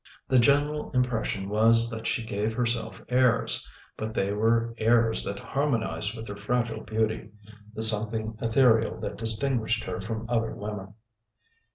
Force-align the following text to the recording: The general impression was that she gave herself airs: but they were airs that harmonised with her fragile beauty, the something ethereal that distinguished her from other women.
The 0.27 0.39
general 0.39 0.89
impression 0.93 1.47
was 1.47 1.87
that 1.91 2.07
she 2.07 2.25
gave 2.25 2.55
herself 2.55 3.03
airs: 3.07 3.69
but 3.97 4.15
they 4.15 4.33
were 4.33 4.73
airs 4.79 5.23
that 5.25 5.37
harmonised 5.37 6.17
with 6.17 6.27
her 6.27 6.35
fragile 6.35 6.81
beauty, 6.81 7.29
the 7.75 7.83
something 7.83 8.35
ethereal 8.41 8.99
that 9.01 9.17
distinguished 9.17 9.83
her 9.83 10.01
from 10.01 10.25
other 10.27 10.55
women. 10.55 10.95